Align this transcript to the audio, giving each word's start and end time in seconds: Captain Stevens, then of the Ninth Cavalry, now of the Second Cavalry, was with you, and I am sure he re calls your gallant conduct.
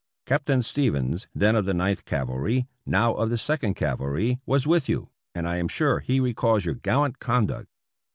Captain 0.25 0.63
Stevens, 0.63 1.27
then 1.35 1.55
of 1.55 1.65
the 1.65 1.75
Ninth 1.75 2.05
Cavalry, 2.05 2.65
now 2.87 3.13
of 3.13 3.29
the 3.29 3.37
Second 3.37 3.75
Cavalry, 3.75 4.39
was 4.47 4.65
with 4.65 4.89
you, 4.89 5.09
and 5.35 5.47
I 5.47 5.57
am 5.57 5.67
sure 5.67 5.99
he 5.99 6.19
re 6.19 6.33
calls 6.33 6.65
your 6.65 6.73
gallant 6.73 7.19
conduct. 7.19 7.67